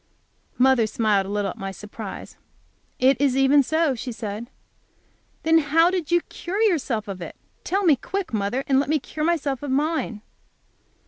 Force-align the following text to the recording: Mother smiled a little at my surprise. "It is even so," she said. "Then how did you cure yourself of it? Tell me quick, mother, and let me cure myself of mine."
Mother 0.57 0.87
smiled 0.87 1.27
a 1.27 1.29
little 1.29 1.51
at 1.51 1.59
my 1.59 1.69
surprise. 1.69 2.35
"It 2.97 3.21
is 3.21 3.37
even 3.37 3.61
so," 3.61 3.93
she 3.93 4.11
said. 4.11 4.49
"Then 5.43 5.59
how 5.59 5.91
did 5.91 6.09
you 6.09 6.21
cure 6.21 6.59
yourself 6.63 7.07
of 7.07 7.21
it? 7.21 7.35
Tell 7.63 7.83
me 7.83 7.95
quick, 7.95 8.33
mother, 8.33 8.63
and 8.65 8.79
let 8.79 8.89
me 8.89 8.97
cure 8.97 9.23
myself 9.23 9.61
of 9.61 9.69
mine." 9.69 10.23